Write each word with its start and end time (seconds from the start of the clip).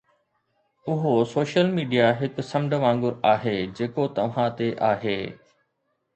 اهو 0.93 1.11
social 1.33 1.69
media 1.75 2.07
هڪ 2.21 2.47
سمنڊ 2.47 2.73
وانگر 2.85 3.15
آهي 3.35 3.55
جيڪو 3.81 4.09
توهان 4.17 4.51
تي 4.63 4.73
آهي 4.91 5.17